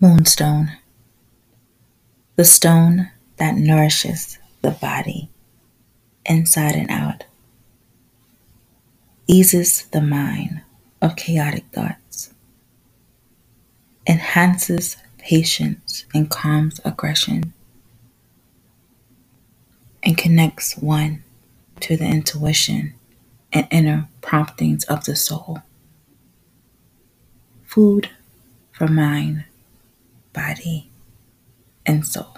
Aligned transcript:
Moonstone, 0.00 0.70
the 2.36 2.44
stone 2.44 3.10
that 3.38 3.56
nourishes 3.56 4.38
the 4.62 4.70
body 4.70 5.28
inside 6.24 6.76
and 6.76 6.88
out, 6.88 7.24
eases 9.26 9.86
the 9.86 10.00
mind 10.00 10.62
of 11.02 11.16
chaotic 11.16 11.64
thoughts, 11.72 12.32
enhances 14.06 14.98
patience 15.18 16.04
and 16.14 16.30
calms 16.30 16.80
aggression, 16.84 17.52
and 20.04 20.16
connects 20.16 20.76
one 20.78 21.24
to 21.80 21.96
the 21.96 22.06
intuition 22.06 22.94
and 23.52 23.66
inner 23.72 24.08
promptings 24.20 24.84
of 24.84 25.06
the 25.06 25.16
soul. 25.16 25.62
Food 27.64 28.10
for 28.70 28.86
mind, 28.86 29.44
body, 30.32 30.90
and 31.86 32.06
soul. 32.06 32.36